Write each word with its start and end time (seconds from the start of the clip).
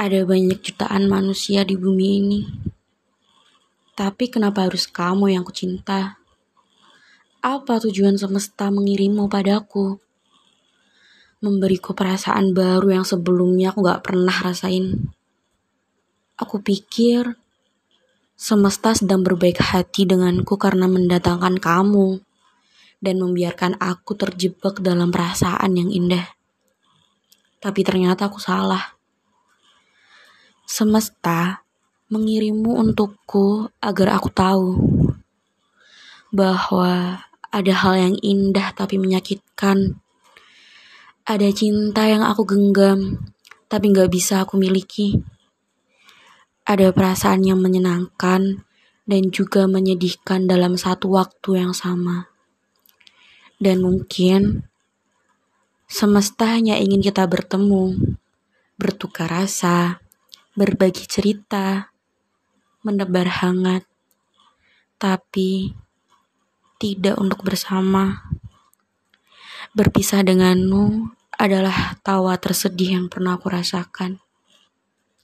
Ada 0.00 0.24
banyak 0.24 0.64
jutaan 0.64 1.12
manusia 1.12 1.60
di 1.60 1.76
bumi 1.76 2.08
ini. 2.24 2.40
Tapi 3.92 4.32
kenapa 4.32 4.64
harus 4.64 4.88
kamu 4.88 5.36
yang 5.36 5.44
kucinta? 5.44 6.16
Apa 7.44 7.76
tujuan 7.84 8.16
semesta 8.16 8.72
mengirimmu 8.72 9.28
padaku? 9.28 10.00
Memberiku 11.44 11.92
perasaan 11.92 12.56
baru 12.56 12.96
yang 12.96 13.04
sebelumnya 13.04 13.76
aku 13.76 13.84
gak 13.84 14.00
pernah 14.00 14.32
rasain. 14.32 15.12
Aku 16.40 16.64
pikir 16.64 17.36
semesta 18.40 18.96
sedang 18.96 19.20
berbaik 19.20 19.60
hati 19.60 20.08
denganku 20.08 20.56
karena 20.56 20.88
mendatangkan 20.88 21.60
kamu 21.60 22.24
dan 23.04 23.20
membiarkan 23.20 23.76
aku 23.76 24.16
terjebak 24.16 24.80
dalam 24.80 25.12
perasaan 25.12 25.76
yang 25.76 25.92
indah. 25.92 26.24
Tapi 27.60 27.84
ternyata 27.84 28.32
aku 28.32 28.40
salah. 28.40 28.99
Semesta 30.70 31.66
mengirimmu 32.14 32.78
untukku 32.78 33.74
agar 33.82 34.22
aku 34.22 34.30
tahu 34.30 34.68
bahwa 36.30 37.26
ada 37.50 37.74
hal 37.74 37.98
yang 37.98 38.16
indah 38.22 38.70
tapi 38.78 38.94
menyakitkan. 38.94 39.98
Ada 41.26 41.50
cinta 41.50 42.06
yang 42.06 42.22
aku 42.22 42.46
genggam 42.46 43.18
tapi 43.66 43.90
gak 43.90 44.14
bisa 44.14 44.46
aku 44.46 44.62
miliki. 44.62 45.18
Ada 46.62 46.94
perasaan 46.94 47.42
yang 47.42 47.58
menyenangkan 47.58 48.62
dan 49.10 49.22
juga 49.34 49.66
menyedihkan 49.66 50.46
dalam 50.46 50.78
satu 50.78 51.18
waktu 51.18 51.66
yang 51.66 51.74
sama. 51.74 52.30
Dan 53.58 53.82
mungkin 53.82 54.70
semesta 55.90 56.54
hanya 56.54 56.78
ingin 56.78 57.02
kita 57.02 57.26
bertemu, 57.26 58.14
bertukar 58.78 59.34
rasa, 59.34 59.98
berbagi 60.60 61.08
cerita, 61.08 61.88
menebar 62.84 63.40
hangat, 63.40 63.88
tapi 65.00 65.72
tidak 66.76 67.16
untuk 67.16 67.48
bersama. 67.48 68.28
Berpisah 69.72 70.20
denganmu 70.20 71.16
adalah 71.40 71.96
tawa 72.04 72.36
tersedih 72.36 73.00
yang 73.00 73.06
pernah 73.08 73.40
aku 73.40 73.48
rasakan. 73.48 74.20